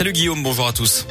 Salut 0.00 0.12
Guillaume, 0.12 0.44
bonjour 0.44 0.68
à 0.68 0.72
tous. 0.72 1.08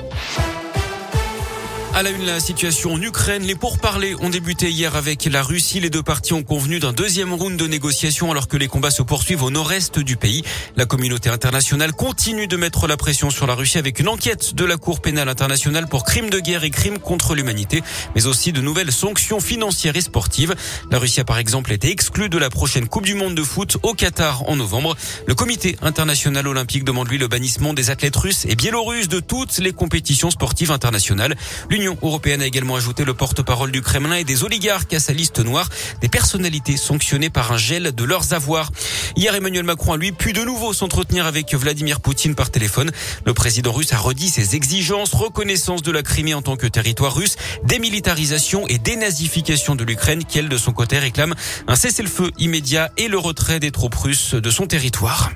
À 1.97 2.03
la 2.03 2.11
une, 2.11 2.27
la 2.27 2.39
situation 2.39 2.93
en 2.93 3.01
Ukraine. 3.01 3.41
Les 3.41 3.55
pourparlers 3.55 4.13
ont 4.21 4.29
débuté 4.29 4.69
hier 4.69 4.95
avec 4.95 5.25
la 5.25 5.41
Russie. 5.41 5.79
Les 5.79 5.89
deux 5.89 6.03
parties 6.03 6.33
ont 6.33 6.43
convenu 6.43 6.77
d'un 6.77 6.93
deuxième 6.93 7.33
round 7.33 7.57
de 7.57 7.65
négociations 7.65 8.29
alors 8.29 8.47
que 8.47 8.55
les 8.55 8.67
combats 8.67 8.91
se 8.91 9.01
poursuivent 9.01 9.41
au 9.41 9.49
nord-est 9.49 9.97
du 9.97 10.15
pays. 10.15 10.43
La 10.75 10.85
communauté 10.85 11.31
internationale 11.31 11.93
continue 11.93 12.45
de 12.45 12.55
mettre 12.55 12.85
la 12.85 12.97
pression 12.97 13.31
sur 13.31 13.47
la 13.47 13.55
Russie 13.55 13.79
avec 13.79 13.99
une 13.99 14.09
enquête 14.09 14.53
de 14.53 14.63
la 14.63 14.77
Cour 14.77 15.01
pénale 15.01 15.27
internationale 15.27 15.87
pour 15.87 16.03
crimes 16.03 16.29
de 16.29 16.39
guerre 16.39 16.63
et 16.63 16.69
crimes 16.69 16.99
contre 16.99 17.33
l'humanité, 17.33 17.81
mais 18.13 18.27
aussi 18.27 18.51
de 18.51 18.61
nouvelles 18.61 18.91
sanctions 18.91 19.39
financières 19.39 19.95
et 19.95 20.01
sportives. 20.01 20.53
La 20.91 20.99
Russie 20.99 21.21
a 21.21 21.25
par 21.25 21.39
exemple 21.39 21.73
été 21.73 21.89
exclue 21.89 22.29
de 22.29 22.37
la 22.37 22.51
prochaine 22.51 22.87
Coupe 22.87 23.05
du 23.05 23.15
Monde 23.15 23.33
de 23.33 23.41
foot 23.41 23.77
au 23.81 23.95
Qatar 23.95 24.47
en 24.47 24.55
novembre. 24.55 24.95
Le 25.25 25.33
comité 25.33 25.75
international 25.81 26.47
olympique 26.47 26.83
demande 26.83 27.09
lui 27.09 27.17
le 27.17 27.27
bannissement 27.27 27.73
des 27.73 27.89
athlètes 27.89 28.17
russes 28.17 28.45
et 28.47 28.55
biélorusses 28.55 29.07
de 29.07 29.19
toutes 29.19 29.57
les 29.57 29.73
compétitions 29.73 30.29
sportives 30.29 30.69
internationales. 30.69 31.35
L'Union 31.71 31.86
L'Union 31.87 31.99
européenne 32.01 32.41
a 32.41 32.45
également 32.45 32.75
ajouté 32.75 33.05
le 33.05 33.13
porte-parole 33.13 33.71
du 33.71 33.81
Kremlin 33.81 34.17
et 34.17 34.25
des 34.25 34.43
oligarques 34.43 34.93
à 34.93 34.99
sa 34.99 35.13
liste 35.13 35.39
noire, 35.39 35.69
des 36.01 36.09
personnalités 36.09 36.75
sanctionnées 36.75 37.29
par 37.29 37.53
un 37.53 37.57
gel 37.57 37.95
de 37.95 38.03
leurs 38.03 38.33
avoirs. 38.33 38.73
Hier, 39.15 39.33
Emmanuel 39.33 39.63
Macron 39.63 39.95
lui 39.95 40.11
pu 40.11 40.33
de 40.33 40.41
nouveau 40.41 40.73
s'entretenir 40.73 41.25
avec 41.25 41.55
Vladimir 41.55 42.01
Poutine 42.01 42.35
par 42.35 42.49
téléphone. 42.49 42.91
Le 43.25 43.33
président 43.33 43.71
russe 43.71 43.93
a 43.93 43.97
redit 43.97 44.29
ses 44.29 44.57
exigences, 44.57 45.13
reconnaissance 45.13 45.81
de 45.81 45.93
la 45.93 46.03
Crimée 46.03 46.33
en 46.33 46.41
tant 46.41 46.57
que 46.57 46.67
territoire 46.67 47.15
russe, 47.15 47.37
démilitarisation 47.63 48.67
et 48.67 48.79
dénazification 48.79 49.75
de 49.75 49.85
l'Ukraine, 49.85 50.25
qu'elle 50.25 50.49
de 50.49 50.57
son 50.57 50.73
côté 50.73 50.99
réclame 50.99 51.35
un 51.69 51.75
cessez-le-feu 51.77 52.31
immédiat 52.37 52.91
et 52.97 53.07
le 53.07 53.17
retrait 53.17 53.61
des 53.61 53.71
troupes 53.71 53.95
russes 53.95 54.33
de 54.33 54.49
son 54.49 54.67
territoire. 54.67 55.31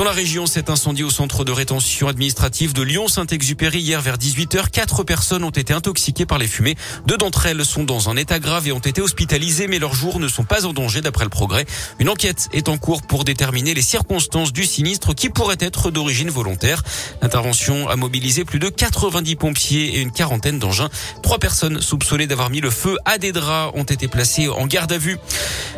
Dans 0.00 0.06
la 0.06 0.12
région, 0.12 0.46
cet 0.46 0.70
incendie 0.70 1.04
au 1.04 1.10
centre 1.10 1.44
de 1.44 1.52
rétention 1.52 2.08
administrative 2.08 2.72
de 2.72 2.80
Lyon-Saint-Exupéry 2.80 3.80
hier 3.80 4.00
vers 4.00 4.16
18h, 4.16 4.70
quatre 4.70 5.04
personnes 5.04 5.44
ont 5.44 5.50
été 5.50 5.74
intoxiquées 5.74 6.24
par 6.24 6.38
les 6.38 6.46
fumées. 6.46 6.74
Deux 7.04 7.18
d'entre 7.18 7.44
elles 7.44 7.62
sont 7.66 7.84
dans 7.84 8.08
un 8.08 8.16
état 8.16 8.38
grave 8.38 8.66
et 8.66 8.72
ont 8.72 8.78
été 8.78 9.02
hospitalisées, 9.02 9.68
mais 9.68 9.78
leurs 9.78 9.92
jours 9.92 10.18
ne 10.18 10.26
sont 10.26 10.44
pas 10.44 10.64
en 10.64 10.72
danger 10.72 11.02
d'après 11.02 11.24
le 11.24 11.28
progrès. 11.28 11.66
Une 11.98 12.08
enquête 12.08 12.48
est 12.54 12.70
en 12.70 12.78
cours 12.78 13.02
pour 13.02 13.24
déterminer 13.24 13.74
les 13.74 13.82
circonstances 13.82 14.54
du 14.54 14.64
sinistre 14.64 15.14
qui 15.14 15.28
pourrait 15.28 15.58
être 15.60 15.90
d'origine 15.90 16.30
volontaire. 16.30 16.82
L'intervention 17.20 17.86
a 17.90 17.96
mobilisé 17.96 18.46
plus 18.46 18.58
de 18.58 18.70
90 18.70 19.36
pompiers 19.36 19.96
et 19.96 20.00
une 20.00 20.12
quarantaine 20.12 20.58
d'engins. 20.58 20.88
Trois 21.22 21.38
personnes 21.38 21.82
soupçonnées 21.82 22.26
d'avoir 22.26 22.48
mis 22.48 22.62
le 22.62 22.70
feu 22.70 22.96
à 23.04 23.18
des 23.18 23.32
draps 23.32 23.78
ont 23.78 23.84
été 23.84 24.08
placées 24.08 24.48
en 24.48 24.66
garde 24.66 24.92
à 24.92 24.98
vue. 24.98 25.18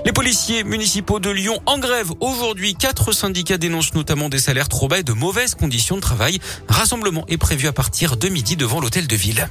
Les 0.04 0.12
policiers 0.12 0.62
municipaux 0.62 1.18
de 1.18 1.30
Lyon 1.30 1.58
en 1.66 1.80
grève 1.80 2.12
aujourd'hui. 2.20 2.76
Quatre 2.76 3.10
syndicats 3.10 3.58
dénoncent 3.58 3.94
notamment 3.94 4.11
des 4.12 4.38
salaires 4.38 4.68
trop 4.68 4.88
bas 4.88 4.98
et 4.98 5.02
de 5.02 5.12
mauvaises 5.12 5.54
conditions 5.54 5.96
de 5.96 6.02
travail. 6.02 6.38
rassemblement 6.68 7.24
est 7.28 7.38
prévu 7.38 7.66
à 7.66 7.72
partir 7.72 8.16
de 8.18 8.28
midi 8.28 8.56
devant 8.56 8.78
l'hôtel 8.78 9.06
de 9.06 9.16
ville. 9.16 9.48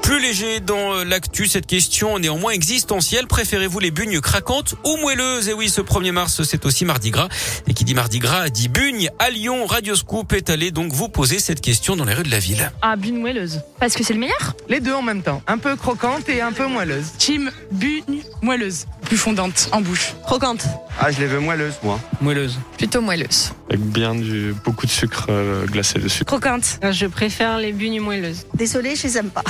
Plus 0.00 0.20
léger 0.20 0.60
dans 0.60 0.94
euh, 0.94 1.04
l'actu, 1.04 1.48
cette 1.48 1.66
question 1.66 2.20
néanmoins 2.20 2.52
existentielle. 2.52 3.26
Préférez-vous 3.26 3.80
les 3.80 3.90
bugnes 3.90 4.20
craquantes 4.20 4.76
ou 4.84 4.96
moelleuses? 4.98 5.48
Et 5.48 5.52
oui, 5.52 5.68
ce 5.68 5.80
1er 5.80 6.12
mars, 6.12 6.44
c'est 6.44 6.64
aussi 6.64 6.84
Mardi 6.84 7.10
Gras. 7.10 7.28
Et 7.66 7.74
qui 7.74 7.82
dit 7.82 7.94
Mardi 7.94 8.20
Gras 8.20 8.48
dit 8.48 8.68
bugne. 8.68 9.10
À 9.18 9.30
Lyon, 9.30 9.66
Radioscoop 9.66 10.32
est 10.32 10.48
allé 10.48 10.70
donc 10.70 10.92
vous 10.92 11.08
poser 11.08 11.40
cette 11.40 11.60
question 11.60 11.96
dans 11.96 12.04
les 12.04 12.14
rues 12.14 12.22
de 12.22 12.30
la 12.30 12.38
ville. 12.38 12.70
Ah, 12.82 12.94
bugne 12.94 13.18
moelleuse. 13.18 13.62
Parce 13.80 13.94
que 13.94 14.04
c'est 14.04 14.14
le 14.14 14.20
meilleur? 14.20 14.54
Les 14.68 14.78
deux 14.78 14.94
en 14.94 15.02
même 15.02 15.24
temps. 15.24 15.42
Un 15.48 15.58
peu 15.58 15.74
croquante 15.74 16.28
et 16.28 16.40
un 16.40 16.52
peu 16.52 16.68
moelleuse. 16.68 17.06
Team 17.18 17.50
bugne 17.72 18.22
moelleuse. 18.42 18.86
Plus 19.06 19.16
fondante 19.16 19.68
en 19.72 19.80
bouche. 19.80 20.14
Croquante. 20.24 20.64
Ah, 21.00 21.10
je 21.12 21.20
les 21.20 21.26
veux 21.26 21.38
moelleuses, 21.38 21.78
moi. 21.82 21.98
Moelleuse. 22.20 22.58
Plutôt 22.76 23.00
moelleuse. 23.00 23.52
Avec 23.76 23.90
bien 23.90 24.14
du, 24.14 24.54
beaucoup 24.64 24.86
de 24.86 24.90
sucre 24.90 25.26
euh, 25.28 25.66
glacé 25.66 25.98
dessus. 25.98 26.24
Croquante. 26.24 26.78
Je 26.92 27.04
préfère 27.04 27.58
les 27.58 27.72
bugnes 27.72 28.00
moelleuses. 28.00 28.46
Désolée, 28.54 28.96
je 28.96 29.02
les 29.02 29.18
aime 29.18 29.28
pas. 29.28 29.44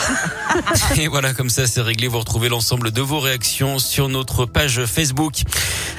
Et 0.96 1.06
voilà, 1.06 1.32
comme 1.32 1.48
ça, 1.48 1.68
c'est 1.68 1.80
réglé. 1.80 2.08
Vous 2.08 2.18
retrouvez 2.18 2.48
l'ensemble 2.48 2.90
de 2.90 3.00
vos 3.00 3.20
réactions 3.20 3.78
sur 3.78 4.08
notre 4.08 4.44
page 4.44 4.84
Facebook. 4.84 5.42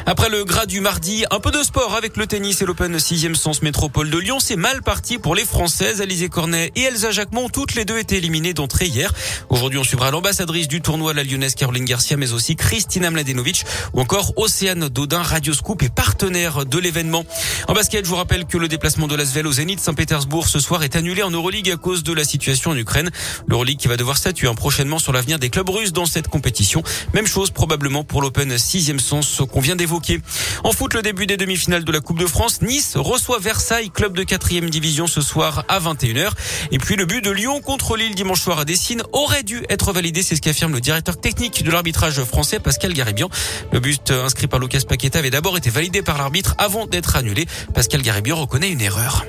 Après 0.06 0.30
le 0.30 0.44
gras 0.44 0.66
du 0.66 0.82
mardi, 0.82 1.26
un 1.32 1.40
peu 1.40 1.52
de 1.52 1.64
sport 1.64 1.96
avec 1.96 2.18
le 2.18 2.28
tennis 2.28 2.62
et 2.62 2.66
l'Open 2.66 2.98
6e 2.98 3.36
sens 3.36 3.62
métropole 3.62 4.10
de 4.10 4.18
Lyon. 4.18 4.40
C'est 4.40 4.58
mal 4.58 4.82
parti 4.82 5.18
pour 5.20 5.34
les 5.34 5.46
Françaises. 5.46 6.02
Alizé 6.02 6.28
Cornet 6.28 6.74
et 6.76 6.82
Elsa 6.82 7.12
Jacquemont, 7.12 7.48
toutes 7.48 7.76
les 7.76 7.86
deux 7.86 7.98
étaient 7.98 8.18
éliminées 8.18 8.54
d'entrée 8.54 8.88
hier. 8.88 9.14
Aujourd'hui, 9.48 9.80
on 9.80 9.86
suivra 9.86 10.12
l'ambassadrice 10.12 10.68
du 10.68 10.82
tournoi, 10.82 11.14
la 11.14 11.24
lyonnaise 11.24 11.56
Caroline 11.56 11.86
Garcia, 11.86 12.18
mais 12.18 12.34
aussi 12.34 12.58
Christina 12.58 13.10
Mladenovic 13.10 13.64
ou 13.94 14.02
encore 14.02 14.34
Océane 14.36 14.90
Dodin, 14.90 15.22
Radio 15.22 15.54
Scoop 15.54 15.82
et 15.84 15.90
partenaire 15.90 16.66
de 16.66 16.78
l'événement. 16.78 17.26
En 17.70 17.74
basket, 17.74 18.04
je 18.04 18.10
vous 18.10 18.17
rappelle 18.18 18.46
que 18.46 18.58
le 18.58 18.68
déplacement 18.68 19.08
de 19.08 19.16
l'Asvel 19.16 19.46
au 19.46 19.52
Zénith 19.52 19.80
Saint-Pétersbourg 19.80 20.48
ce 20.48 20.60
soir 20.60 20.84
est 20.84 20.96
annulé 20.96 21.22
en 21.22 21.30
Euroleague 21.30 21.70
à 21.70 21.78
cause 21.78 22.02
de 22.02 22.14
la 22.14 22.24
situation 22.24 22.72
en 22.72 22.76
Ukraine. 22.76 23.12
L'Euroleague 23.48 23.78
qui 23.78 23.88
va 23.88 23.96
devoir 23.96 24.18
statuer 24.18 24.48
prochainement 24.56 24.98
sur 24.98 25.14
l'avenir 25.14 25.38
des 25.38 25.50
clubs 25.50 25.70
russes 25.70 25.94
dans 25.94 26.08
cette 26.08 26.28
compétition. 26.28 26.82
Même 27.14 27.28
chose 27.28 27.52
probablement 27.52 28.04
pour 28.04 28.24
l'Open 28.24 28.56
6e 28.56 28.98
sens 28.98 29.42
qu'on 29.52 29.60
vient 29.60 29.76
d'évoquer. 29.76 30.20
En 30.64 30.72
foot, 30.72 30.94
le 30.94 31.02
début 31.02 31.28
des 31.28 31.38
demi-finales 31.38 31.84
de 31.84 31.92
la 31.92 32.00
Coupe 32.00 32.20
de 32.20 32.26
France. 32.26 32.62
Nice 32.62 32.96
reçoit 32.96 33.40
Versailles, 33.40 33.90
club 33.90 34.16
de 34.16 34.24
4 34.24 34.48
division 34.70 35.08
ce 35.08 35.22
soir 35.22 35.64
à 35.68 35.80
21h. 35.80 36.32
Et 36.72 36.78
puis 36.78 36.96
le 36.96 37.06
but 37.06 37.24
de 37.24 37.32
Lyon 37.32 37.62
contre 37.62 37.96
Lille 37.98 38.16
dimanche 38.16 38.42
soir 38.42 38.60
à 38.60 38.66
Dessine 38.66 39.04
aurait 39.14 39.44
dû 39.44 39.64
être 39.70 39.92
validé. 39.94 40.24
C'est 40.24 40.36
ce 40.36 40.42
qu'affirme 40.42 40.74
le 40.74 40.82
directeur 40.82 41.20
technique 41.20 41.64
de 41.64 41.72
l'arbitrage 41.72 42.24
français, 42.24 42.60
Pascal 42.60 42.94
Garibian. 42.94 43.30
Le 43.72 43.80
but 43.80 44.12
inscrit 44.12 44.48
par 44.48 44.60
Lucas 44.60 44.82
Paqueta 44.88 45.20
avait 45.20 45.30
d'abord 45.30 45.58
été 45.58 45.70
validé 45.70 46.02
par 46.02 46.18
l'arbitre 46.18 46.56
avant 46.58 46.88
d'être 46.88 47.16
annulé. 47.16 47.46
Pascal 47.74 48.02
Garibian 48.02 48.36
reconnaît 48.36 48.70
une 48.70 48.82
erreur. 48.82 49.26